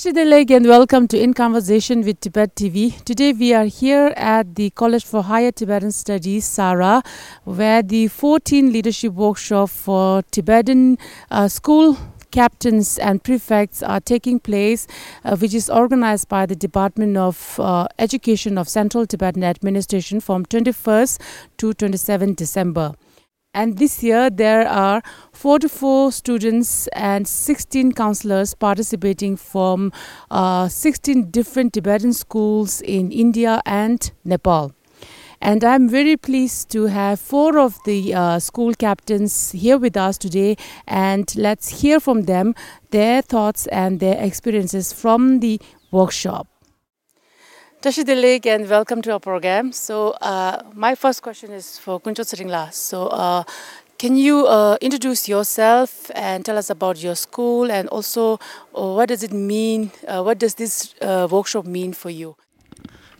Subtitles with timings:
[0.00, 3.04] Tashideleg and welcome to In Conversation with Tibet TV.
[3.04, 7.02] Today we are here at the College for Higher Tibetan Studies, Sarah,
[7.44, 10.96] where the 14 leadership workshop for Tibetan
[11.30, 11.98] uh, school
[12.30, 14.86] captains and prefects are taking place,
[15.22, 20.46] uh, which is organized by the Department of uh, Education of Central Tibetan Administration from
[20.46, 21.20] 21st
[21.58, 22.94] to 27 December.
[23.52, 29.92] And this year there are 44 students and 16 counselors participating from
[30.30, 34.72] uh, 16 different Tibetan schools in India and Nepal.
[35.42, 40.16] And I'm very pleased to have four of the uh, school captains here with us
[40.16, 40.56] today.
[40.86, 42.54] And let's hear from them
[42.90, 46.46] their thoughts and their experiences from the workshop.
[47.82, 49.72] Tashi Dilig and welcome to our program.
[49.72, 52.74] So, uh, my first question is for Kunchok Tseringla.
[52.74, 53.44] So, uh,
[53.96, 58.38] can you uh, introduce yourself and tell us about your school and also
[58.76, 59.92] uh, what does it mean?
[60.06, 62.36] Uh, what does this uh, workshop mean for you?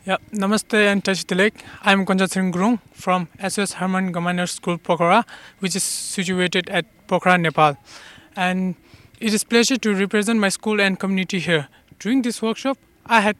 [0.04, 1.54] Yeah, Namaste and Tashi Dilig.
[1.82, 5.24] I'm Kunchot Seringrung from SOS Hermann Gmeiner School, Pokhara,
[5.60, 7.78] which is situated at Pokhara, Nepal.
[8.36, 8.74] And
[9.20, 11.68] it is pleasure to represent my school and community here.
[11.98, 13.36] During this workshop, I had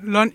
[0.00, 0.34] learned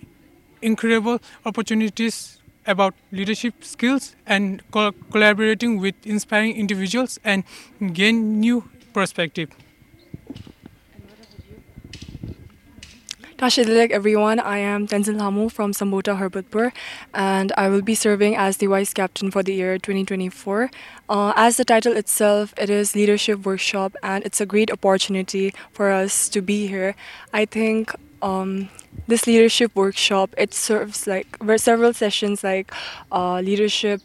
[0.62, 7.44] incredible opportunities about leadership skills and co- collaborating with inspiring individuals and
[7.94, 9.50] gain new perspective.
[13.38, 16.72] Tashidilek everyone, I am Tenzin Lhamo from Sambhota Herbertpur
[17.14, 20.72] and I will be serving as the Vice Captain for the year 2024.
[21.08, 25.92] Uh, as the title itself, it is Leadership Workshop and it's a great opportunity for
[25.92, 26.96] us to be here.
[27.32, 28.70] I think um,
[29.08, 32.72] this leadership workshop, it serves like several sessions like
[33.12, 34.02] uh, leadership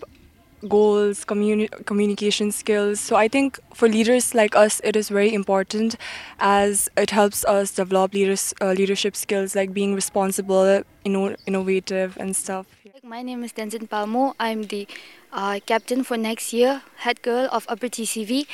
[0.68, 3.00] goals, communi- communication skills.
[3.00, 5.96] So I think for leaders like us, it is very important
[6.38, 12.36] as it helps us develop leaders, uh, leadership skills like being responsible, inno- innovative, and
[12.36, 12.66] stuff.
[13.02, 14.34] My name is Tenzin Palmo.
[14.38, 14.86] I'm the
[15.32, 18.46] uh, captain for next year, head girl of Upper TCV.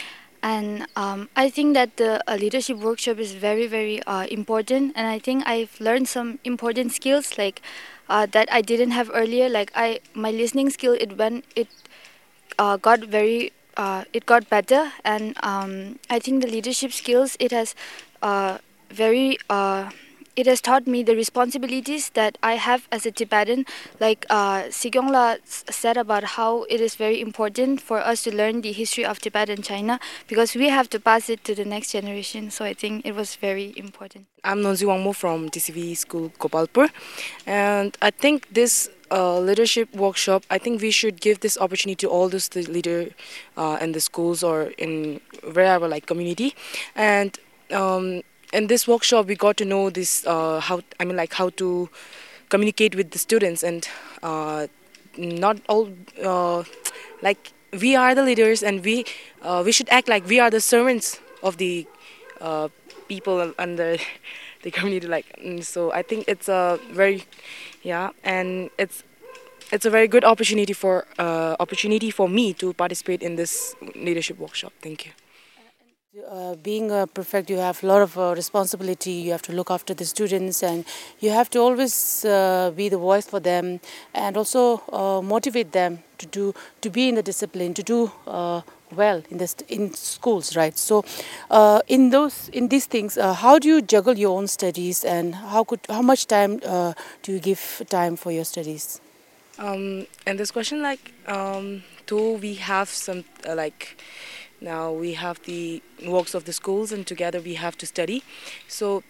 [0.43, 4.93] And um, I think that the uh, leadership workshop is very, very uh, important.
[4.97, 7.61] And I think I've learned some important skills like
[8.09, 9.49] uh, that I didn't have earlier.
[9.49, 11.69] Like I, my listening skill, it went, it
[12.59, 17.53] uh, got very uh, it got better and um, I think the leadership skills it
[17.53, 17.75] has
[18.23, 18.59] uh,
[18.91, 19.39] very
[20.39, 23.67] it has taught me the responsibilities that I have as a Tibetan.
[23.99, 28.71] Like uh, Sikyongla said about how it is very important for us to learn the
[28.71, 32.53] history of Tibet and China because we have to pass it to the next generation.
[32.53, 34.27] So I think it was very important.
[34.45, 36.89] I'm Norzin Wangmo from TCV School Gopalpur,
[37.45, 42.09] and I think this uh, leadership workshop, I think we should give this opportunity to
[42.09, 42.39] all the
[42.71, 43.11] leader
[43.57, 45.21] uh, in the schools or in
[45.53, 46.55] wherever like community,
[46.95, 47.37] and
[47.73, 48.23] um,
[48.53, 51.89] in this workshop we got to know this uh, how I mean like how to
[52.49, 53.89] communicate with the students and
[54.23, 54.67] uh,
[55.17, 55.91] not all
[56.23, 56.65] uh,
[57.23, 59.05] like we are the leaders and we
[59.43, 61.87] uh, we should act like we are the servants of the
[63.09, 63.97] people under
[64.63, 67.25] the community like mm, so i think it's a very
[67.83, 69.03] yeah and it's
[69.71, 74.39] it's a very good opportunity for uh, opportunity for me to participate in this leadership
[74.39, 74.73] workshop.
[74.81, 75.13] Thank you
[76.31, 79.13] uh, being a prefect, you have a lot of uh, responsibility.
[79.13, 80.87] You have to look after the students, and
[81.21, 83.81] you have to always uh, be the voice for them,
[84.15, 88.63] and also uh, motivate them to do to be in the discipline, to do uh,
[88.97, 90.79] well in this in schools, right?
[90.79, 91.05] So,
[91.51, 95.63] uh, in those in these things, how do you juggle your own studies, and how
[95.65, 96.57] could how much time
[97.23, 99.01] do you give time for your studies?
[99.59, 104.01] Um, and this question, like, um, do we have some like
[104.61, 108.23] now we have the works of the schools and together we have to study.
[108.67, 109.03] So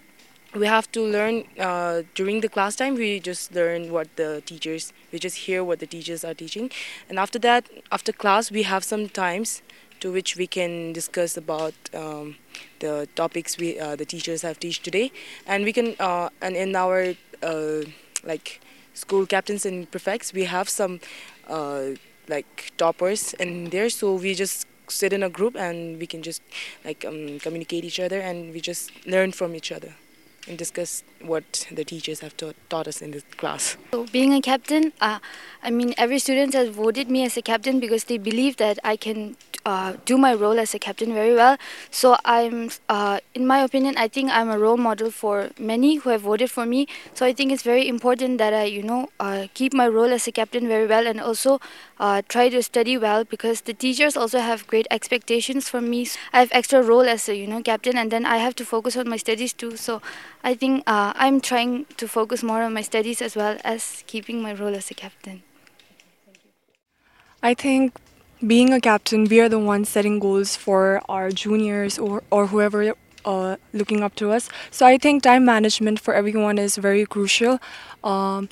[0.54, 4.92] we have to learn uh, during the class time we just learn what the teachers
[5.12, 6.70] we just hear what the teachers are teaching.
[7.08, 9.62] And after that after class we have some times
[10.00, 12.36] to which we can discuss about um,
[12.80, 15.12] the topics we uh, the teachers have teach today.
[15.46, 17.80] And we can uh, and in our uh,
[18.24, 18.60] like
[18.94, 21.00] school captains and prefects we have some
[21.48, 21.90] uh,
[22.28, 23.90] like toppers in there.
[23.90, 26.42] So we just sit in a group and we can just
[26.84, 29.94] like um, communicate each other and we just learn from each other
[30.48, 33.76] and discuss what the teachers have taught, us in the class.
[33.92, 35.18] So being a captain, uh,
[35.62, 38.96] I mean every student has voted me as a captain because they believe that I
[38.96, 41.56] can uh, do my role as a captain very well.
[41.90, 46.10] So I'm, uh, in my opinion, I think I'm a role model for many who
[46.10, 46.86] have voted for me.
[47.14, 50.26] So I think it's very important that I, you know, uh, keep my role as
[50.26, 51.60] a captain very well and also
[52.00, 56.08] uh, try to study well because the teachers also have great expectations from me.
[56.32, 58.96] I have extra role as a, you know, captain and then I have to focus
[58.96, 59.76] on my studies too.
[59.76, 60.00] So
[60.42, 64.40] I think uh, I'm trying to focus more on my studies as well as keeping
[64.42, 65.42] my role as a captain.
[67.42, 67.94] I think
[68.46, 72.94] being a captain, we are the ones setting goals for our juniors or, or whoever
[73.24, 74.48] uh, looking up to us.
[74.70, 77.60] So I think time management for everyone is very crucial.
[78.04, 78.48] Um,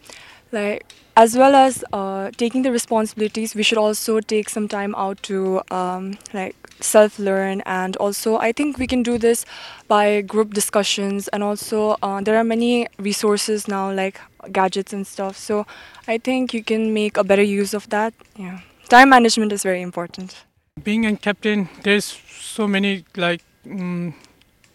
[0.52, 0.84] like
[1.16, 5.62] as well as uh, taking the responsibilities, we should also take some time out to
[5.70, 9.44] um, like self-learn and also I think we can do this
[9.88, 14.20] by group discussions and also uh, there are many resources now like
[14.52, 15.37] gadgets and stuff.
[15.37, 15.67] So
[16.06, 18.14] I think you can make a better use of that.
[18.37, 20.44] Yeah time management is very important.
[20.82, 24.14] Being a captain, there's so many like um,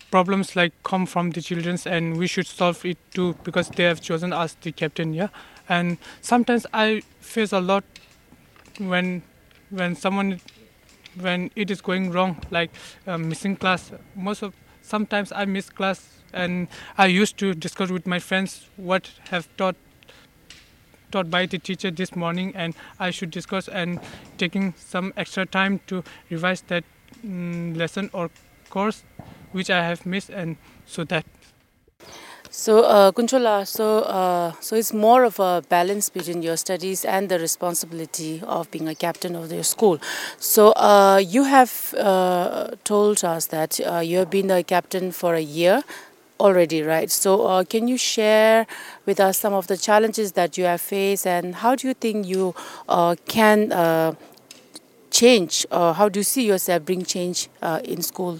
[0.09, 4.01] problems like come from the childrens, and we should solve it too because they have
[4.01, 5.13] chosen us the captain.
[5.13, 5.29] Yeah,
[5.69, 7.83] and sometimes I face a lot
[8.79, 9.21] when
[9.69, 10.41] when someone
[11.19, 12.71] when it is going wrong, like
[13.07, 13.91] uh, missing class.
[14.15, 16.67] Most of sometimes I miss class, and
[16.97, 19.75] I used to discuss with my friends what have taught
[21.11, 23.99] taught by the teacher this morning and I should discuss and
[24.37, 26.85] taking some extra time to revise that
[27.25, 28.29] um, lesson or
[28.69, 29.03] course
[29.51, 30.55] which I have missed and
[30.85, 31.25] so that
[32.53, 37.29] so, uh, Kunchola, so uh, so it's more of a balance between your studies and
[37.29, 39.99] the responsibility of being a captain of your school.
[40.37, 45.35] So, uh, you have uh, told us that uh, you have been a captain for
[45.35, 45.83] a year
[46.41, 47.09] already, right?
[47.09, 48.67] So, uh, can you share
[49.05, 52.27] with us some of the challenges that you have faced, and how do you think
[52.27, 52.53] you
[52.89, 53.71] uh, can
[55.09, 57.49] change, or how do you see yourself bring change
[57.83, 58.39] in school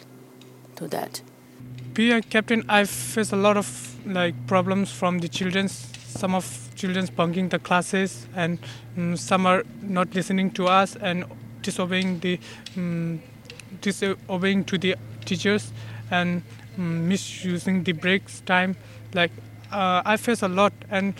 [0.75, 1.22] to that?
[1.94, 3.68] Being a captain, I face a lot of
[4.06, 5.68] like problems from the children.
[5.68, 8.60] Some of children bunking the classes, and
[8.98, 11.26] um, some are not listening to us and
[11.62, 12.40] disobeying the
[12.78, 13.22] um,
[13.82, 14.96] disobeying to the
[15.26, 15.74] teachers
[16.12, 16.44] and
[16.78, 18.78] um, misusing the breaks time.
[19.14, 19.32] Like
[19.72, 21.14] uh, I face a lot, and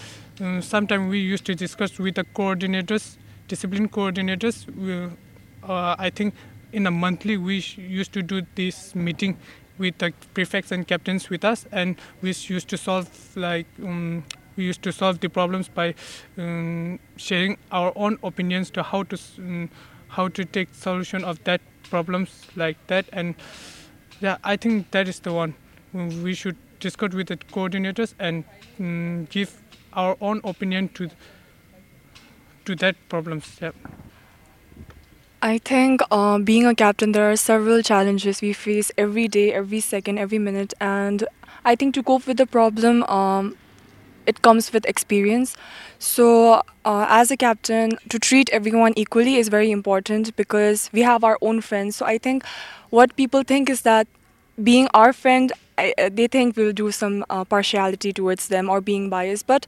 [0.64, 3.18] sometimes we used to discuss with the coordinators,
[3.50, 4.74] discipline coordinators.
[4.74, 5.14] We,
[5.68, 6.34] uh, I think
[6.72, 9.38] in a monthly we used to do this meeting
[9.78, 14.24] with the prefects and captains with us, and we used to solve like um,
[14.56, 15.96] we used to solve the problems by
[16.38, 19.70] um, sharing our own opinions to how to um,
[20.10, 23.36] how to take solution of that problems like that and
[24.22, 25.56] yeah, I think that is the one.
[25.94, 28.44] We should discuss with the coordinators and
[28.80, 29.62] mm, give
[29.94, 31.10] our own opinion to
[32.66, 33.58] to that problems.
[33.62, 33.72] Yeah.
[35.42, 39.80] I think uh, being a captain, there are several challenges we face every day, every
[39.80, 41.24] second, every minute, and
[41.66, 43.58] I think to cope with the problem, um,
[44.28, 45.58] it comes with experience.
[46.00, 51.24] So, uh, as a captain, to treat everyone equally is very important because we have
[51.24, 51.96] our own friends.
[51.96, 52.46] So, I think
[52.92, 54.08] what people think is that
[54.62, 58.82] being our friend, I, uh, they think we'll do some uh, partiality towards them or
[58.82, 59.48] being biased.
[59.48, 59.66] But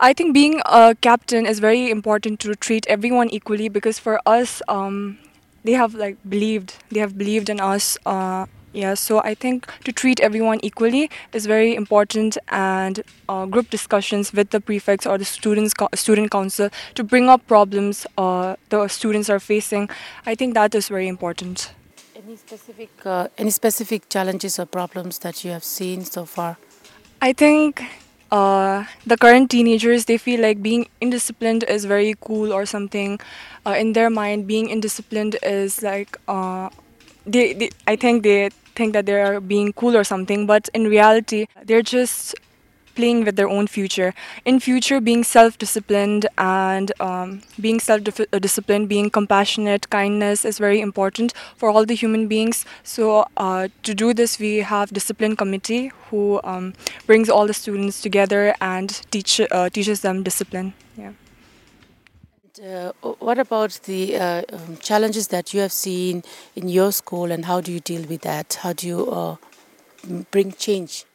[0.00, 4.62] I think being a captain is very important to treat everyone equally because for us,
[4.68, 5.18] um,
[5.64, 7.98] they have like believed, they have believed in us.
[8.06, 13.68] Uh, yeah, so I think to treat everyone equally is very important, and uh, group
[13.68, 18.86] discussions with the prefects or the students student council to bring up problems uh, the
[18.86, 19.90] students are facing.
[20.24, 21.72] I think that is very important.
[22.16, 26.56] Any specific uh, any specific challenges or problems that you have seen so far?
[27.22, 27.82] I think
[28.30, 33.20] uh, the current teenagers they feel like being indisciplined is very cool or something.
[33.64, 36.68] Uh, in their mind, being indisciplined is like uh,
[37.26, 37.70] they, they.
[37.86, 41.82] I think they think that they are being cool or something, but in reality, they're
[41.82, 42.34] just
[42.94, 44.14] playing with their own future.
[44.44, 51.70] In future, being self-disciplined and um, being self-disciplined, being compassionate, kindness is very important for
[51.70, 52.64] all the human beings.
[52.82, 56.74] So uh, to do this, we have discipline committee who um,
[57.06, 60.74] brings all the students together and teach uh, teaches them discipline.
[60.96, 61.12] Yeah.
[62.62, 66.22] Uh, what about the uh, um, challenges that you have seen
[66.54, 68.58] in your school, and how do you deal with that?
[68.60, 69.36] How do you uh,
[70.30, 71.06] bring change?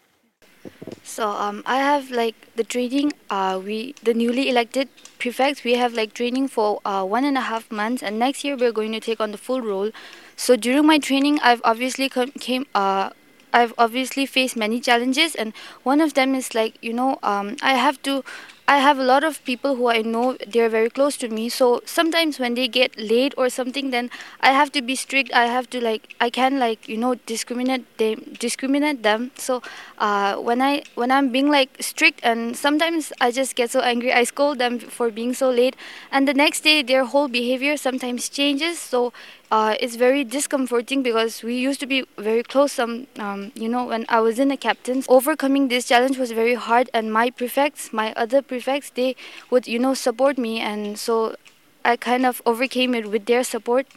[1.04, 3.14] So um, I have like the training.
[3.30, 5.64] Uh, we the newly elected prefects.
[5.64, 8.72] We have like training for uh, one and a half months, and next year we're
[8.72, 9.92] going to take on the full role.
[10.36, 12.66] So during my training, I've obviously came.
[12.76, 13.12] Uh,
[13.54, 15.54] I've obviously faced many challenges, and
[15.84, 18.24] one of them is like you know um, I have to
[18.68, 21.50] I have a lot of people who I know they're very close to me.
[21.50, 24.10] So sometimes when they get late or something, then
[24.42, 25.32] I have to be strict.
[25.34, 29.30] I have to like I can like you know discriminate them, discriminate them.
[29.36, 29.62] So
[30.00, 34.12] uh, when I when I'm being like strict and sometimes I just get so angry.
[34.12, 35.76] I scold them for being so late,
[36.12, 38.80] and the next day their whole behavior sometimes changes.
[38.80, 39.14] So
[39.52, 42.72] uh, it's very discomforting because we used to be very close.
[42.74, 46.56] Some, um, you know, when I was in the captains, overcoming this challenge was very
[46.56, 46.90] hard.
[46.94, 48.55] And my prefects, my other prefects,
[48.96, 49.16] they
[49.50, 51.36] would, you know, support me, and so
[51.84, 53.88] I kind of overcame it with their support.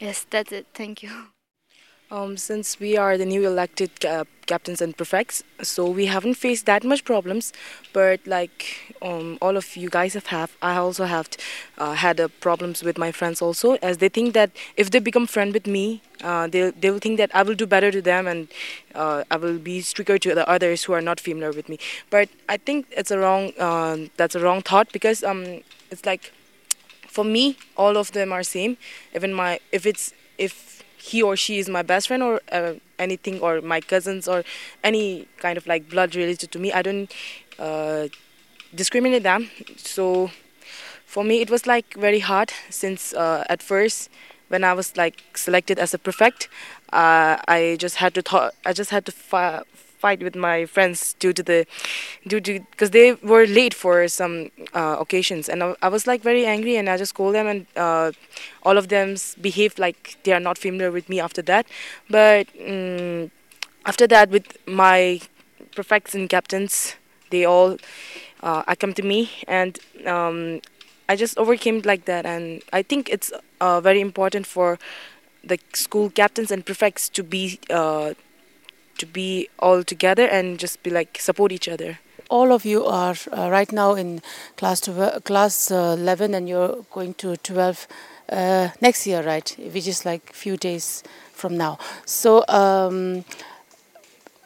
[0.00, 0.66] Yes, that's it.
[0.74, 1.37] Thank you.
[2.10, 6.64] Um, since we are the new elected uh, captains and prefects, so we haven't faced
[6.64, 7.52] that much problems.
[7.92, 11.28] But like um, all of you guys have, have I also have
[11.76, 15.26] uh, had uh, problems with my friends also, as they think that if they become
[15.26, 18.26] friend with me, uh, they they will think that I will do better to them
[18.26, 18.48] and
[18.94, 21.78] uh, I will be stricter to the others who are not familiar with me.
[22.08, 25.60] But I think it's a wrong um, that's a wrong thought because um,
[25.90, 26.32] it's like
[27.06, 28.78] for me all of them are same.
[29.14, 30.67] Even my if it's if
[30.98, 34.44] he or she is my best friend or uh, anything or my cousins or
[34.84, 37.12] any kind of like blood related to me i don't
[37.58, 38.06] uh,
[38.74, 39.50] discriminate them.
[39.76, 40.30] So
[41.06, 44.10] for me it was like very hard since uh, at first
[44.48, 46.48] when i was like selected as a prefect
[46.92, 49.62] uh, i just had to th- i just had to fi-
[49.98, 51.66] fight with my friends due to the
[52.26, 55.48] due to because they were late for some uh, occasions.
[55.48, 58.12] And I, I, was like very angry and I just called them and uh,
[58.62, 61.66] all of them behaved like they are not familiar with me after that.
[62.08, 63.30] But um,
[63.84, 65.20] after that with my
[65.74, 66.96] prefects and captains
[67.30, 67.76] they all
[68.42, 70.60] uh, come to me and um,
[71.08, 72.26] I just overcame like that.
[72.26, 74.78] And I think it's uh, very important for
[75.42, 78.14] the school captains and prefects to be uh,
[78.98, 81.98] to be all together and just be like support each other.
[82.30, 84.20] All of you are uh, right now in
[84.56, 84.80] class
[85.24, 87.88] class uh, 11 and you're going to 12
[88.30, 89.56] uh, next year right?
[89.58, 91.02] Which is like few days
[91.32, 91.78] from now.
[92.04, 93.24] So um,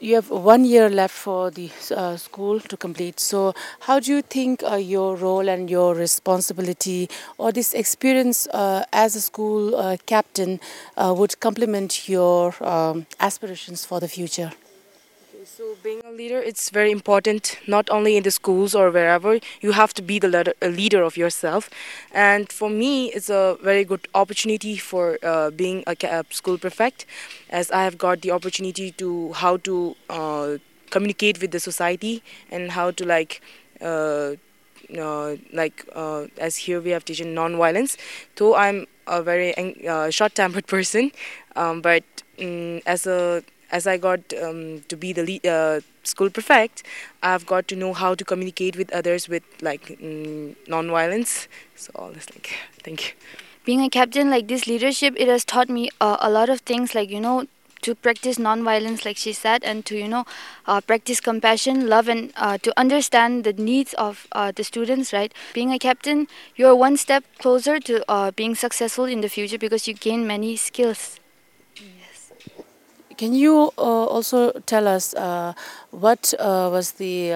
[0.02, 3.20] you have one year left for the uh, school to complete.
[3.20, 8.84] So, how do you think uh, your role and your responsibility, or this experience uh,
[8.92, 10.58] as a school uh, captain,
[10.96, 14.50] uh, would complement your um, aspirations for the future?
[15.44, 19.72] So being a leader, it's very important, not only in the schools or wherever, you
[19.72, 21.68] have to be the leader, a leader of yourself.
[22.12, 27.06] And for me, it's a very good opportunity for uh, being a, school prefect,
[27.50, 30.58] as I have got the opportunity to how to uh,
[30.90, 33.40] communicate with the society and how to like
[33.80, 34.34] uh,
[34.96, 37.96] uh, like uh, as here we have teaching non-violence
[38.36, 39.54] though i'm a very
[39.88, 41.10] uh, short-tempered person
[41.56, 42.04] um, but
[42.40, 46.82] um, as a as I got um, to be the lead, uh, school prefect,
[47.22, 51.48] I've got to know how to communicate with others with like mm, non-violence.
[51.74, 53.14] So all this like, thank you.
[53.64, 56.94] Being a captain like this leadership, it has taught me uh, a lot of things
[56.94, 57.46] like you know
[57.82, 60.24] to practice non-violence like she said and to you know
[60.66, 65.34] uh, practice compassion love and uh, to understand the needs of uh, the students right
[65.52, 69.88] being a captain you're one step closer to uh, being successful in the future because
[69.88, 71.18] you gain many skills
[73.22, 75.52] can you uh, also tell us uh,
[75.92, 77.30] what uh, was the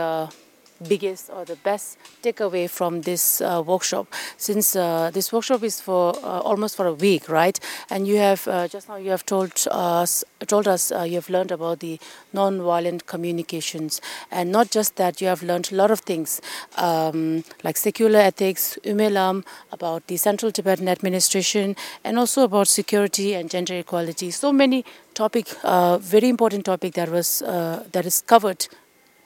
[0.88, 4.06] biggest or the best takeaway from this uh, workshop.
[4.36, 7.58] Since uh, this workshop is for uh, almost for a week right?
[7.90, 11.50] And you have uh, just now you have told us told us you have learned
[11.50, 11.98] about the
[12.32, 14.00] non-violent communications.
[14.30, 16.40] And not just that you have learned a lot of things
[16.76, 23.50] um, like secular ethics umelam about the central tibetan administration and also about security and
[23.50, 24.30] gender equality.
[24.30, 28.68] So many topic, uh, very important topic that was uh, that is covered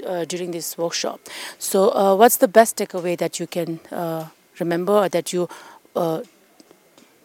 [0.07, 1.21] uh, during this workshop.
[1.59, 4.28] So, uh, what's the best takeaway that you can uh,
[4.59, 5.49] remember or that you,
[5.97, 6.23] uh,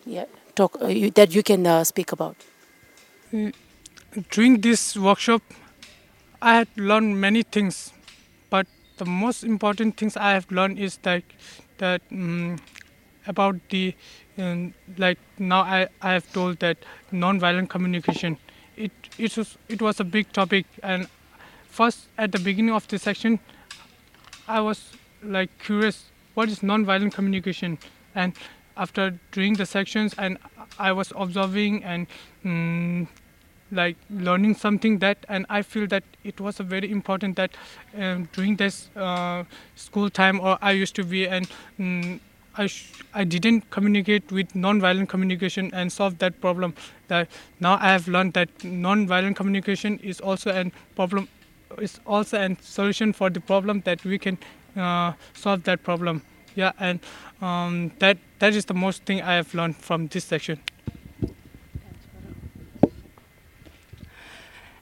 [0.06, 2.36] yeah, talk you, that you can speak about?
[3.34, 3.54] Mm,
[4.32, 5.42] during this workshop,
[6.42, 7.92] I had learned many things,
[8.50, 8.68] but
[8.98, 11.24] the most important things I have learned is that
[11.78, 12.58] that um,
[13.28, 13.94] about the
[14.38, 16.78] um, like now I, I have told that
[17.12, 18.38] non-violent communication
[18.78, 21.08] it it was it was a big topic and
[21.76, 23.40] first at the beginning of this section
[24.48, 24.82] i was
[25.38, 26.06] like curious
[26.36, 27.78] what is non-violent communication
[28.14, 28.34] and
[28.78, 30.38] after doing the sections and
[30.80, 32.08] i was observing and
[32.46, 33.08] mm,
[33.72, 37.52] like learning something that and i feel that it was a very important that
[37.98, 39.44] um, during this uh,
[39.76, 42.20] school time or i used to be and mm,
[42.58, 42.70] I,
[43.14, 46.74] I didn't communicate with non-violent communication and solve that problem.
[47.10, 47.28] That
[47.60, 51.28] now I have learned that non-violent communication is also a problem,
[51.80, 54.38] is also a solution for the problem that we can
[54.76, 56.22] uh, solve that problem.
[56.56, 57.00] Yeah, and
[57.42, 60.60] um, that that is the most thing I have learned from this section.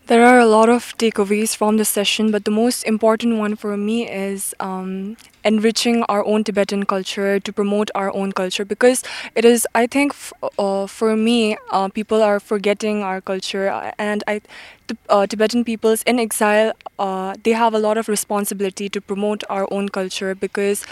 [0.08, 3.78] There are a lot of takeaways from the session, but the most important one for
[3.78, 9.02] me is um, enriching our own Tibetan culture to promote our own culture because
[9.34, 13.92] it is, I think, f- uh, for me, uh, people are forgetting our culture, uh,
[13.98, 14.42] and I,
[14.88, 19.44] the uh, Tibetan peoples in exile, uh, they have a lot of responsibility to promote
[19.50, 20.86] our own culture because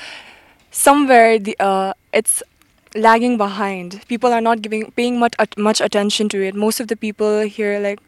[0.71, 2.43] somewhere the uh, it's
[2.95, 4.01] lagging behind.
[4.07, 6.55] People are not giving paying much much attention to it.
[6.55, 7.99] Most of the people here, like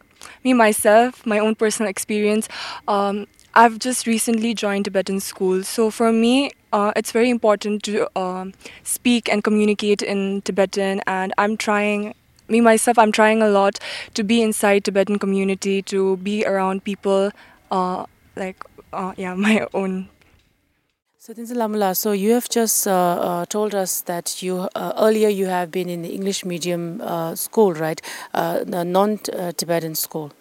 [0.42, 2.48] me myself, my own personal experience.
[2.88, 8.08] Um, I've just recently joined Tibetan school, so for me, uh, it's very important to
[8.18, 8.52] um,
[8.82, 12.14] speak and communicate in Tibetan, and I'm trying.
[12.46, 13.78] Me myself, I'm trying a lot
[14.12, 17.30] to be inside Tibetan community, to be around people,
[17.70, 18.04] uh,
[18.36, 18.62] like
[18.92, 20.08] uh, yeah, my own
[21.24, 25.30] so, Tenzin Lhamola, so you have just uh, uh, told us that you uh, earlier
[25.30, 28.02] you have been in the English medium uh, school, right?
[28.34, 30.34] Uh, the non-Tibetan school.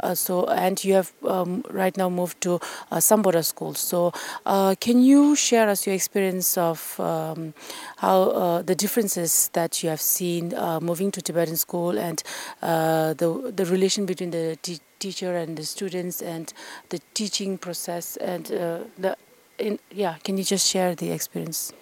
[0.00, 3.74] Uh, so and you have um, right now moved to uh, Sambhota school.
[3.74, 4.14] So
[4.80, 7.52] can you share us your experience of um,
[7.98, 12.22] how the differences that you have seen moving to Tibetan school and
[12.62, 14.56] the the relation between the
[14.98, 16.54] teacher and the students and
[16.88, 19.14] the teaching process and the
[19.58, 21.72] in, yeah, can you just share the experience?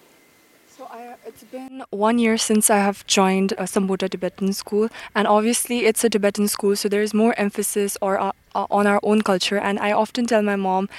[0.67, 5.27] So I, it's been one year since I have joined a Sambhota Tibetan school, and
[5.27, 8.99] obviously it's a Tibetan school, so there is more emphasis or uh, uh, on our
[9.01, 9.57] own culture.
[9.57, 10.89] And I often tell my mom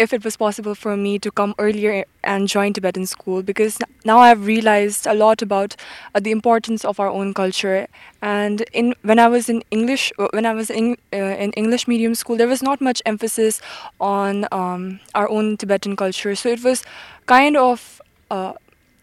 [0.00, 4.18] if it was possible for me to come earlier and join Tibetan school because now
[4.18, 5.76] I've realized a lot about
[6.14, 7.86] uh, the importance of our own culture.
[8.22, 11.86] And in when I was in English, uh, when I was in, uh, in English
[11.86, 13.60] medium school, there was not much emphasis
[14.00, 16.34] on um, our own Tibetan culture.
[16.34, 16.82] So it was
[17.26, 18.54] kind of uh,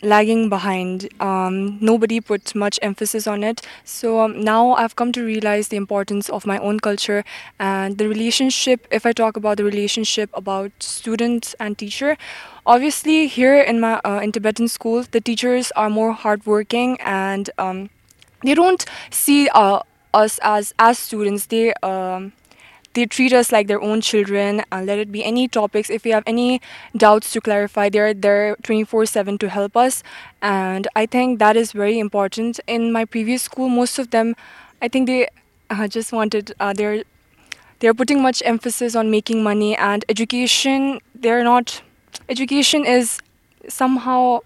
[0.01, 1.09] lagging behind.
[1.19, 3.61] Um, nobody put much emphasis on it.
[3.83, 7.23] So um, now I've come to realize the importance of my own culture
[7.59, 8.87] and the relationship.
[8.91, 12.17] If I talk about the relationship about students and teacher,
[12.65, 17.89] obviously here in my uh, in Tibetan school, the teachers are more hardworking and um,
[18.43, 19.81] they don't see uh,
[20.13, 21.47] us as as students.
[21.47, 22.33] They um,
[22.97, 25.91] they treat us like their own children and let it be any topics.
[25.91, 26.59] If we have any
[26.95, 30.01] doubts to clarify they're there 24/7 to help us.
[30.41, 32.59] And I think that is very important.
[32.65, 34.35] In my previous school most of them
[34.81, 35.27] I think they
[35.69, 37.03] uh, just wanted uh, they're
[37.79, 41.81] they're putting much emphasis on making money and education they're not
[42.29, 43.19] education is
[43.69, 44.39] somehow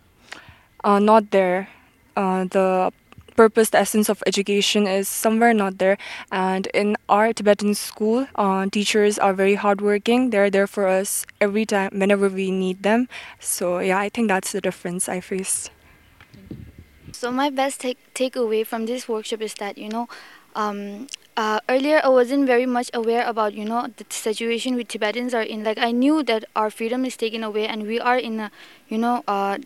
[0.84, 1.70] uh, not there.
[2.18, 2.92] Uh, the
[3.36, 5.98] purpose, the essence of education is somewhere not there.
[6.32, 10.30] And in our Tibetan school, uh, teachers are very hardworking.
[10.30, 13.08] They're there for us every time, whenever we need them.
[13.40, 15.72] So yeah, I think that's the difference I faced.
[17.12, 20.08] So my best take takeaway from this workshop is that you know.
[20.56, 25.34] Um, uh, earlier, I wasn't very much aware about you know the situation with Tibetans
[25.34, 25.64] are in.
[25.64, 28.52] Like I knew that our freedom is taken away, and we are in a
[28.90, 29.60] you know uh,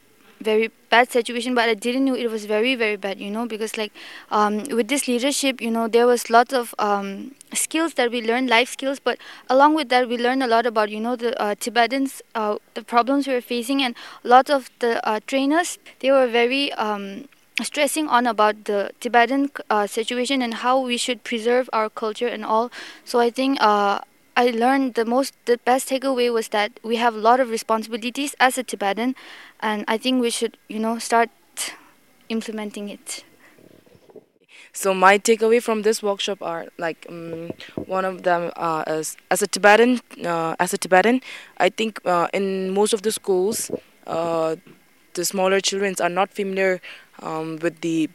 [0.47, 3.77] very bad situation but i didn't know it was very very bad you know because
[3.77, 3.91] like
[4.31, 8.49] um, with this leadership you know there was lots of um, skills that we learned
[8.49, 9.17] life skills but
[9.49, 12.83] along with that we learned a lot about you know the uh, tibetans uh, the
[12.83, 15.77] problems we were facing and lots of the uh, trainers.
[15.99, 17.25] They were very um,
[17.61, 22.43] stressing on about the tibetan uh, situation and how we should preserve our culture and
[22.45, 22.71] all.
[23.05, 23.99] So i think uh,
[24.35, 28.35] I learned the most, the best takeaway was that we have a lot of responsibilities
[28.39, 29.15] as a Tibetan,
[29.61, 31.29] and I think we should, you know, start
[32.29, 33.23] implementing it.
[34.73, 37.51] So my takeaway from this workshop are like um,
[37.85, 41.21] one of them uh, is as a Tibetan, uh, as a Tibetan,
[41.57, 43.71] I think uh, in most of the schools,
[44.05, 44.57] uh,
[45.13, 46.81] the smaller children are not familiar
[47.21, 48.09] um, with the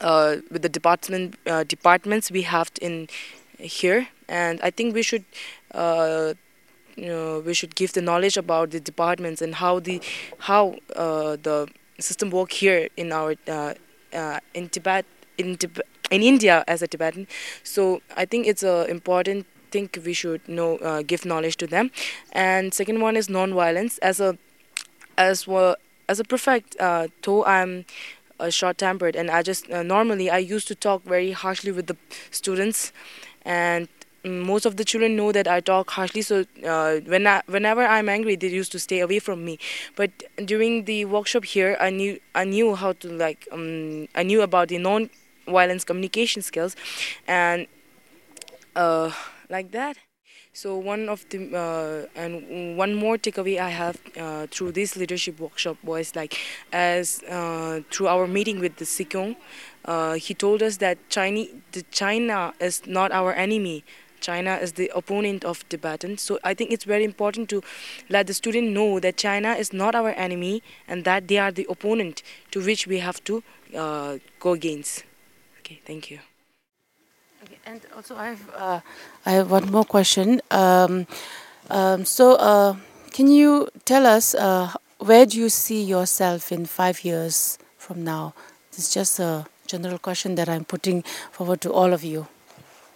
[0.00, 3.08] uh, with the department uh, departments we have in
[3.60, 5.24] here and I think we should
[5.72, 6.34] uh,
[6.96, 10.00] you know, we should give the knowledge about the departments and how the
[10.38, 11.68] how uh, the
[11.98, 13.74] system work here in our uh,
[14.12, 15.06] uh, in Tibet
[15.38, 17.26] in Tibet, in India as a Tibetan.
[17.62, 21.90] So I think it's a important think we should know uh, give knowledge to them.
[22.32, 24.36] And second one is non-violence as a
[25.16, 25.76] as well
[26.08, 26.76] as a prefect.
[26.80, 27.84] Uh, though I'm
[28.40, 31.96] uh, short-tempered and I just uh, normally I used to talk very harshly with the
[32.30, 32.92] students
[33.42, 33.88] and
[34.24, 36.22] most of the children know that I talk harshly.
[36.22, 39.58] So uh, when I, whenever I'm angry, they used to stay away from me.
[39.96, 40.10] But
[40.44, 44.68] during the workshop here, I knew I knew how to like um, I knew about
[44.68, 46.76] the non-violence communication skills,
[47.26, 47.66] and
[48.76, 49.10] uh,
[49.48, 49.96] like that.
[50.52, 55.38] So one of the uh, and one more takeaway I have uh, through this leadership
[55.38, 56.36] workshop was like
[56.72, 59.36] as uh, through our meeting with the Sikyong,
[59.84, 63.84] uh, he told us that China, the China is not our enemy
[64.20, 66.18] China is the opponent of Tibetan.
[66.18, 67.62] So I think it's very important to
[68.08, 71.66] let the student know that China is not our enemy and that they are the
[71.68, 73.42] opponent to which we have to
[73.76, 75.04] uh, go against.
[75.60, 76.20] Okay, thank you.
[77.66, 78.80] And also I have uh,
[79.26, 80.40] I have one more question.
[80.50, 81.06] Um,
[81.70, 82.76] um, so, uh,
[83.12, 88.34] can you tell us uh, where do you see yourself in five years from now?
[88.72, 92.26] It's just a general question that I'm putting forward to all of you.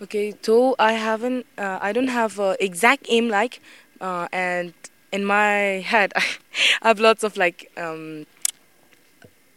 [0.02, 3.60] Okay, so I haven't, uh, I don't have an exact aim like,
[4.00, 4.74] uh, and
[5.12, 6.12] in my head,
[6.82, 8.26] I have lots of like um,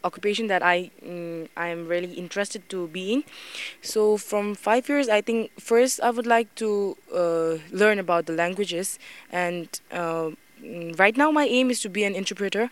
[0.03, 3.23] occupation that I mm, I am really interested to be in.
[3.81, 8.33] So from five years, I think first I would like to uh, learn about the
[8.33, 8.99] languages,
[9.31, 10.31] and uh,
[10.61, 12.69] mm, right now my aim is to be an interpreter.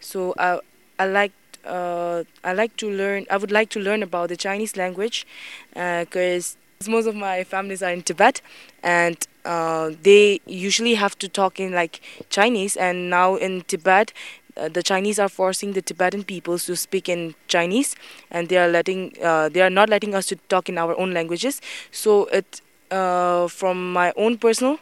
[0.00, 0.60] So I
[0.98, 1.32] I like
[1.64, 3.26] uh, I like to learn.
[3.30, 5.26] I would like to learn about the Chinese language,
[5.74, 6.56] because
[6.86, 8.40] uh, most of my families are in Tibet,
[8.82, 12.76] and uh, they usually have to talk in like Chinese.
[12.76, 14.12] And now in Tibet,
[14.56, 17.96] uh, the Chinese are forcing the Tibetan peoples to speak in Chinese,
[18.30, 21.12] and they are letting uh, they are not letting us to talk in our own
[21.12, 21.60] languages.
[21.90, 22.60] So it
[22.90, 24.78] uh, from my own personal,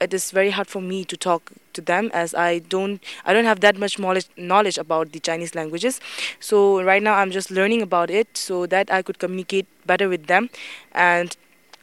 [0.00, 3.44] it is very hard for me to talk to them as I don't I don't
[3.44, 6.00] have that much knowledge knowledge about the Chinese languages.
[6.40, 10.26] So right now I'm just learning about it so that I could communicate better with
[10.26, 10.50] them,
[10.92, 11.36] and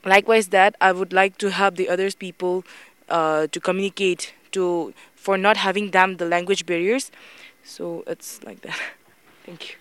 [0.06, 2.64] likewise that I would like to help the others people
[3.10, 4.94] uh, to communicate to
[5.28, 7.12] for not having them the language barriers.
[7.62, 8.80] So it's like that.
[9.46, 9.76] Thank you.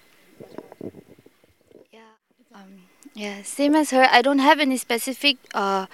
[1.93, 2.13] Yeah.
[2.53, 3.43] Um, yeah.
[3.45, 4.09] Same as her.
[4.11, 5.87] I don't have any specific uh,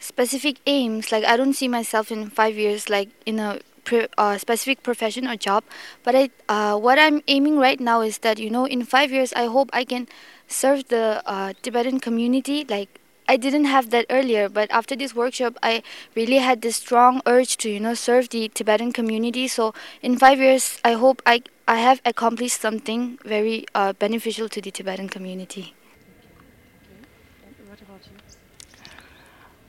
[0.00, 1.12] specific aims.
[1.12, 5.28] Like I don't see myself in five years, like in a pre- uh, specific profession
[5.28, 5.62] or job.
[6.02, 9.32] But I, uh, what I'm aiming right now is that you know, in five years,
[9.34, 10.08] I hope I can
[10.48, 12.64] serve the uh, Tibetan community.
[12.68, 12.99] Like
[13.32, 15.82] I didn't have that earlier, but after this workshop, I
[16.16, 19.46] really had this strong urge to you know serve the Tibetan community.
[19.46, 24.60] So in five years, I hope I I have accomplished something very uh, beneficial to
[24.60, 25.74] the Tibetan community.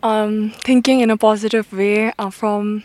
[0.04, 2.84] um, thinking in a positive way uh, from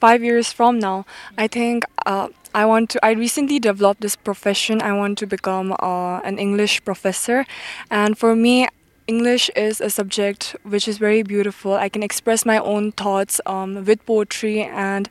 [0.00, 1.04] five years from now
[1.36, 5.72] i think uh, i want to i recently developed this profession i want to become
[5.78, 7.44] uh, an english professor
[7.90, 8.66] and for me
[9.12, 13.84] english is a subject which is very beautiful i can express my own thoughts um,
[13.84, 15.08] with poetry and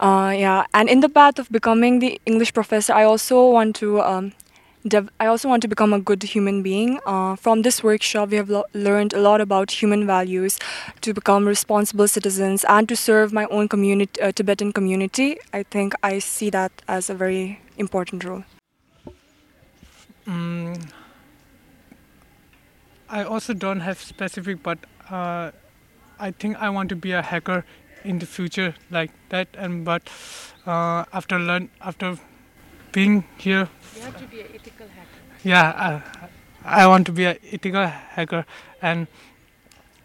[0.00, 4.00] uh, yeah and in the path of becoming the english professor i also want to
[4.12, 4.32] um,
[5.20, 6.98] I also want to become a good human being.
[7.06, 10.58] Uh, from this workshop, we have learned a lot about human values,
[11.02, 15.38] to become responsible citizens, and to serve my own community, uh, Tibetan community.
[15.52, 18.42] I think I see that as a very important role.
[20.26, 20.90] Mm,
[23.12, 24.78] I also don't have specific, but
[25.10, 25.50] uh,
[26.18, 27.62] I think I want to be a hacker
[28.04, 29.48] in the future, like that.
[29.54, 30.08] And but
[30.66, 32.16] uh, after learn after
[32.92, 33.68] being here.
[33.94, 35.20] You have to be an ethical hacker.
[35.44, 36.26] Yeah, uh,
[36.64, 38.46] I want to be an ethical hacker,
[38.80, 39.06] and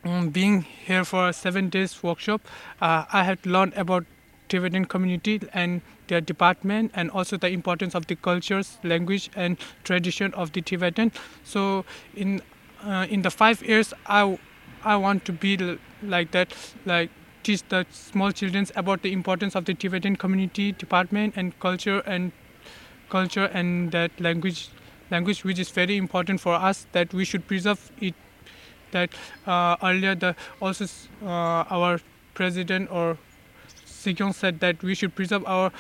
[0.04, 2.41] um, being here for a seven days workshop,
[2.82, 4.06] uh, I have learned about
[4.50, 10.34] Tibetan community and their department, and also the importance of the cultures, language, and tradition
[10.34, 11.12] of the Tibetan.
[11.43, 12.41] So in
[12.83, 14.37] uh, in the five years, I
[14.83, 16.53] I want to be l- like that,
[16.85, 17.09] like
[17.43, 22.31] teach the small children about the importance of the Tibetan community, department, and culture and
[23.09, 24.69] culture and that language
[25.11, 28.13] language which is very important for us that we should preserve it
[28.91, 29.09] that
[29.45, 30.85] uh, earlier the also
[31.23, 31.99] uh, our
[32.33, 33.17] president or
[33.85, 35.71] Sikyong said that we should preserve our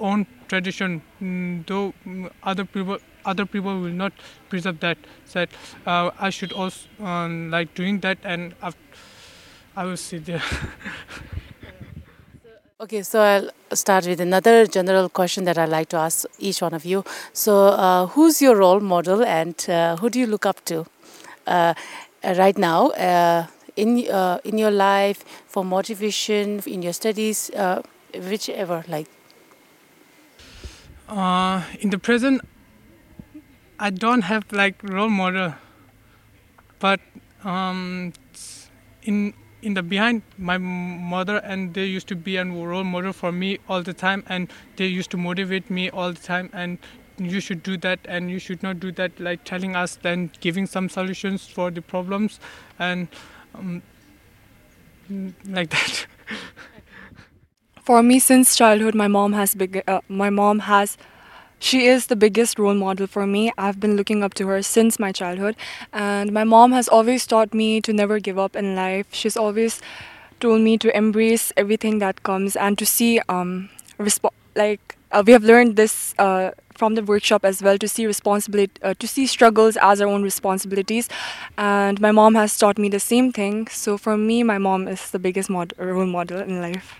[0.00, 4.12] own tradition mm, though mm, other people other people will not
[4.48, 5.48] preserve that said
[5.86, 8.76] uh, I should also um, like doing that and I've,
[9.76, 10.42] I will see there
[12.82, 16.72] Okay, so I'll start with another general question that I'd like to ask each one
[16.72, 17.04] of you.
[17.34, 20.86] So, uh, who's your role model and uh, who do you look up to
[21.46, 21.74] uh,
[22.24, 27.82] right now uh, in uh, in your life for motivation in your studies, uh,
[28.14, 28.82] whichever?
[28.88, 29.08] Like,
[31.06, 32.40] uh, in the present
[33.86, 35.54] i don't have like role model
[36.78, 37.00] but
[37.44, 38.12] um,
[39.02, 43.30] in in the behind my mother and they used to be a role model for
[43.32, 46.78] me all the time and they used to motivate me all the time and
[47.18, 50.66] you should do that and you should not do that like telling us then giving
[50.66, 52.40] some solutions for the problems
[52.78, 53.08] and
[53.54, 53.82] um,
[55.46, 56.06] like that.
[57.82, 59.56] For me, since childhood, my mom has
[59.88, 60.96] uh, my mom has
[61.60, 63.52] she is the biggest role model for me.
[63.58, 65.56] I've been looking up to her since my childhood,
[65.92, 69.06] and my mom has always taught me to never give up in life.
[69.12, 69.80] She's always
[70.40, 73.68] told me to embrace everything that comes and to see um
[73.98, 78.06] resp- like uh, we have learned this uh, from the workshop as well to see
[78.06, 81.08] responsibility uh, to see struggles as our own responsibilities
[81.58, 85.10] and my mom has taught me the same thing so for me my mom is
[85.10, 86.94] the biggest mod- role model in life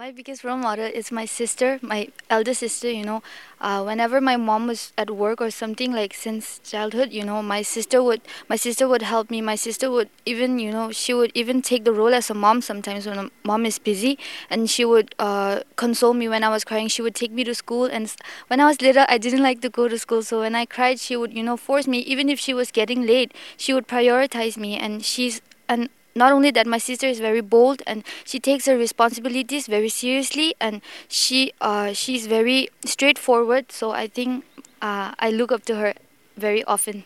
[0.00, 2.90] My biggest role model is my sister, my elder sister.
[2.90, 3.22] You know,
[3.60, 7.60] uh, whenever my mom was at work or something, like since childhood, you know, my
[7.60, 9.42] sister would my sister would help me.
[9.42, 12.62] My sister would even, you know, she would even take the role as a mom
[12.62, 16.64] sometimes when a mom is busy, and she would uh, console me when I was
[16.64, 16.88] crying.
[16.88, 18.10] She would take me to school, and
[18.46, 20.22] when I was little, I didn't like to go to school.
[20.22, 21.98] So when I cried, she would, you know, force me.
[21.98, 26.50] Even if she was getting late, she would prioritize me, and she's and not only
[26.50, 31.52] that my sister is very bold and she takes her responsibilities very seriously and she
[31.60, 33.72] uh, she's very straightforward.
[33.72, 34.44] So i think
[34.82, 35.94] uh, i look up to her
[36.36, 37.04] very often.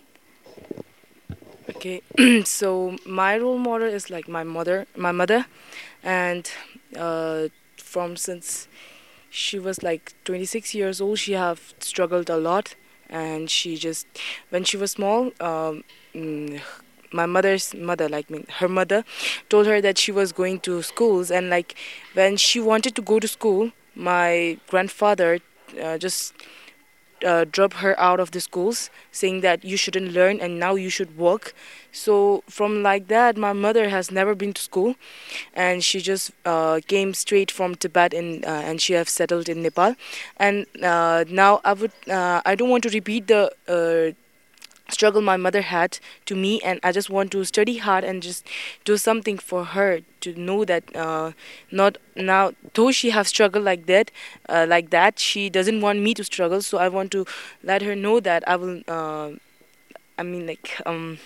[1.68, 2.02] Okay,
[2.44, 5.46] so my role model is like my mother, my mother,
[6.02, 6.50] and
[6.96, 8.68] uh, from since
[9.30, 12.74] she was like 26 years old, she have struggled a lot,
[13.08, 14.06] and she just
[14.50, 16.60] when she was small, um, mm,
[17.14, 19.04] my mother's mother, like me, her mother,
[19.48, 21.74] told her that she was going to schools, and like
[22.14, 25.38] when she wanted to go to school, my grandfather
[25.82, 26.34] uh, just
[27.24, 30.90] uh, drop her out of the schools saying that you shouldn't learn and now you
[30.90, 31.54] should work.
[31.92, 34.96] So from like that my mother has never been to school
[35.54, 39.62] and she just uh, came straight from tibet and, uh, and she have settled in
[39.62, 39.94] nepal.
[40.36, 44.12] And uh, now i would uh, i don't want to repeat the uh,
[44.88, 48.46] struggle my mother had to me and i just want to study hard and just
[48.84, 51.32] do something for her to know that uh,
[51.70, 54.10] not now though she have struggled like that
[54.48, 56.62] uh, like that she doesn't want me to struggle.
[56.62, 57.26] So i want to
[57.62, 59.30] let her know that i will uh,
[60.18, 61.18] i mean like um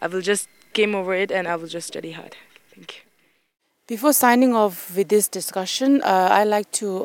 [0.00, 2.36] i will just came over it and i will just study hard.
[2.74, 3.02] Thank you.
[3.86, 7.04] Before signing off with this discussion, uh, I like to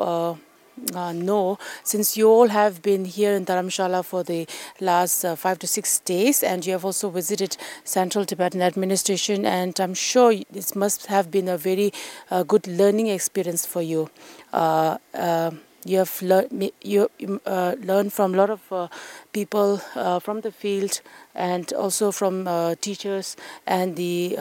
[0.94, 4.48] uh, know since you all have been here in Dharamshala for the
[4.80, 9.80] last uh, five to six days, and you have also visited Central Tibetan Administration, and
[9.80, 11.92] I'm sure this must have been a very
[12.32, 14.10] uh, good learning experience for you.
[14.54, 15.52] Uh, uh,
[15.86, 17.10] you have learned you
[17.46, 18.90] uh, learned from a lot of
[19.32, 19.78] people
[20.20, 21.02] from the field
[21.34, 22.46] and also from
[22.82, 24.36] teachers and the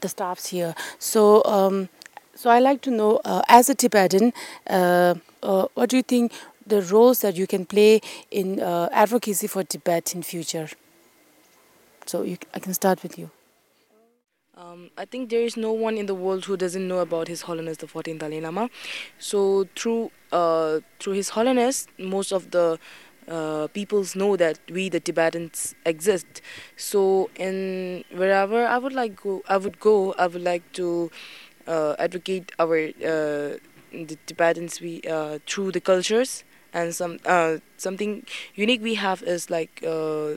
[0.00, 0.74] the staffs here.
[0.98, 1.88] So, um,
[2.38, 4.32] so I like to know, uh, as a Tibetan,
[4.70, 6.30] uh, uh, what do you think
[6.64, 10.68] the roles that you can play in uh, advocacy for Tibet in future?
[12.06, 13.32] So, you, I can start with you.
[14.56, 17.42] Um, I think there is no one in the world who doesn't know about His
[17.42, 18.70] Holiness the 14th Dalai Lama.
[19.18, 22.78] So through uh, through His Holiness, most of the
[23.28, 26.40] uh, peoples know that we the Tibetans exist.
[26.76, 30.12] So in wherever I would like go, I would go.
[30.18, 31.10] I would like to
[31.98, 33.58] advocate our uh,
[33.92, 39.50] the Tibetans we uh, through the cultures and some uh, something unique we have is
[39.50, 39.82] like.
[39.86, 40.36] Uh,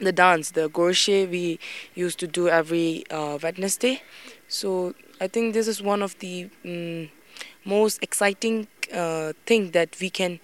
[0.00, 1.58] the dance, the gorshe, we
[1.94, 4.02] used to do every uh, Wednesday.
[4.48, 7.10] So I think this is one of the mm
[7.64, 10.40] most exciting uh, thing that we can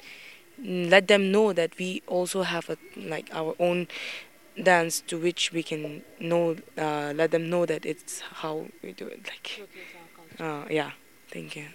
[0.61, 3.89] mm, let them know that we also have a like our own
[4.63, 9.07] dance to which we can know uh, let them know that it's how we do
[9.07, 9.63] it like
[10.41, 10.93] uh, yeah.
[11.31, 11.67] Thank you.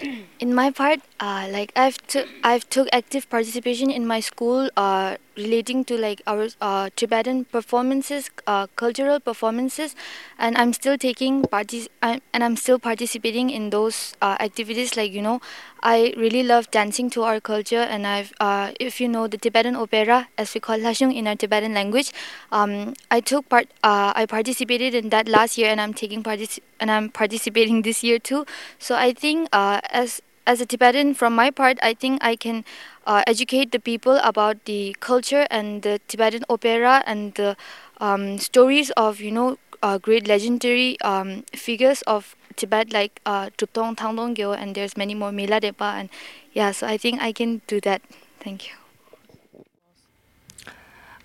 [0.40, 5.16] In my part uh, like i've took i've took active participation in my school uh,
[5.36, 9.94] relating to like our uh, tibetan performances uh, cultural performances
[10.38, 14.96] and i'm still taking parties I, and i'm still participating in those uh, activities.
[14.96, 15.40] Like you know
[15.82, 19.76] i really love dancing to our culture and i've uh, if you know the tibetan
[19.76, 22.12] opera as we call lashung in our tibetan language
[22.50, 26.60] um, i took part uh, i participated in that last year and i'm taking partic-
[26.80, 28.44] and i'm participating this year too.
[28.78, 32.64] So i think uh, as as a Tibetan, from my part, I think I can
[33.06, 37.56] uh, educate the people about the culture and the Tibetan opera and the
[38.00, 44.34] um, stories of you know uh, great legendary um, figures of Tibet like uh, Thangtong
[44.36, 46.10] Gyalpo and there's many more Milarepa and
[46.52, 48.02] yeah, so I think I can do that.
[48.40, 48.74] Thank you.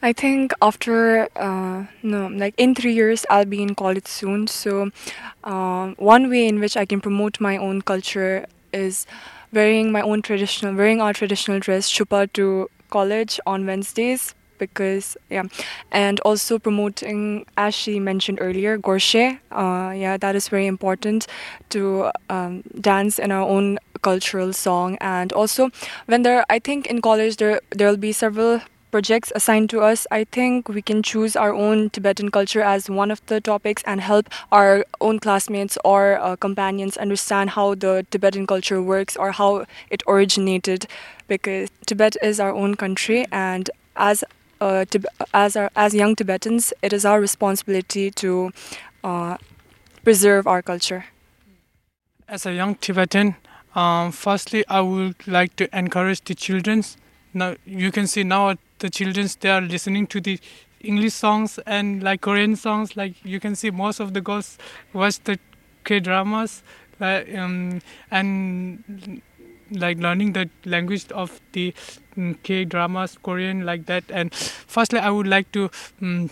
[0.02, 4.48] I think after uh, no, like in three years, I'll be in college soon.
[4.48, 4.92] So,
[5.44, 8.46] um, one way in which I can promote my own culture
[8.78, 9.06] is
[9.52, 14.34] wearing my own traditional, wearing our traditional dress chupa to college on Wednesdays.
[14.62, 15.44] because yeah
[15.92, 19.26] and also promoting as she mentioned earlier gorshe
[19.64, 21.28] uh, yeah that is very important
[21.70, 25.70] to um, dance in our own cultural song and also
[26.08, 28.60] when there i think in college there there will be several
[28.92, 33.12] projects assigned to us, I think we can choose our own Tibetan culture as one
[33.12, 38.48] of the topics and help our own classmates or uh, companions understand how the Tibetan
[38.48, 40.88] culture works or how it originated
[41.28, 44.24] because Tibet is our own country and as
[44.60, 44.86] uh,
[45.34, 48.52] as our, as young Tibetans, it is our responsibility to
[49.04, 49.38] uh,
[50.04, 51.06] preserve our culture.
[52.28, 53.36] As a young Tibetan,
[53.76, 56.84] um, firstly, I would like to encourage the children.
[57.38, 60.40] Now you can see now the children they are listening to the
[60.82, 62.96] English songs and like Korean songs.
[62.98, 64.58] Like you can see most of the girls
[64.94, 65.40] watch the
[65.84, 66.64] K dramas,
[67.00, 69.22] like, um, and
[69.72, 71.74] like learning the language of the
[72.18, 74.04] um, K dramas, Korean like that.
[74.10, 75.70] And firstly, I would like to
[76.02, 76.30] um,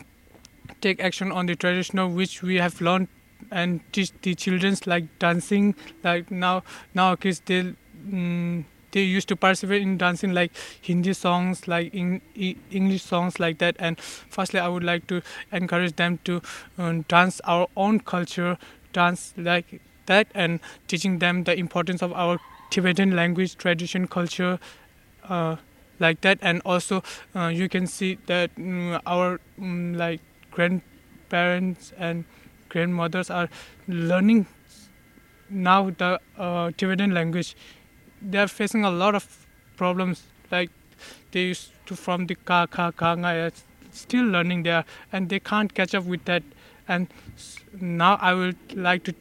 [0.81, 3.07] take action on the traditional which we have learned
[3.51, 5.75] and teach the children like dancing.
[6.03, 6.63] Like now,
[6.93, 7.73] now kids they.
[8.11, 12.21] Um, they used to participate in dancing like Hindi songs, like in,
[12.71, 13.75] English songs like that.
[13.77, 16.41] And firstly, I would like to encourage them to
[16.77, 18.57] um, dance our own culture,
[18.93, 24.59] dance like that, and teaching them the importance of our Tibetan language, tradition, culture.
[25.23, 25.57] Uh,
[25.97, 27.01] like that and also
[27.37, 30.19] uh, you can see that um, our um, like
[30.51, 32.25] grandparents and
[32.67, 33.47] grandmothers are
[33.87, 34.45] learning
[35.49, 37.55] now the uh, Tibetan language
[38.21, 39.45] they're facing a lot of
[39.77, 40.69] problems like
[41.31, 43.51] they used to from the ka ka ka nga
[43.91, 46.43] still learning there and they can't catch up with that.
[46.87, 47.07] And
[47.81, 49.13] now i would like to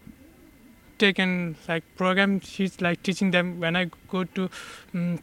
[0.98, 4.48] take in like program she's like teaching them when i go to
[4.94, 5.18] um,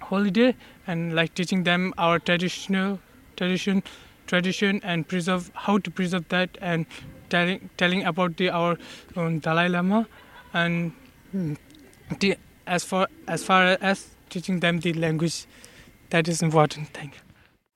[0.00, 0.54] holiday
[0.86, 2.98] and like teaching them our traditional
[3.36, 3.82] tradition
[4.26, 6.86] tradition and preserve how to preserve that and
[7.30, 8.76] telling telling about the our
[9.16, 10.06] um, dalai lama
[10.52, 10.92] and
[11.34, 11.56] um,
[12.20, 15.46] the as far as far as teaching them the language
[16.10, 17.12] that is important thing.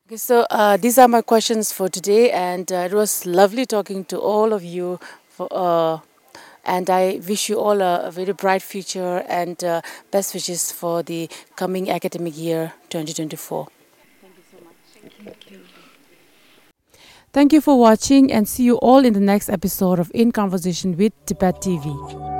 [0.07, 4.05] okay so uh, these are my questions for today and uh, it was lovely talking
[4.05, 4.98] to all of you
[5.29, 5.98] for uh,
[6.64, 11.03] and I wish you all a, a very bright future and uh, best wishes for
[11.03, 13.66] the coming academic year 2024.
[14.20, 14.74] Thank you so much.
[15.24, 15.61] Thank you.
[17.33, 20.96] Thank you for watching and see you all in the next episode of In Conversation
[20.96, 22.39] with Tibet TV.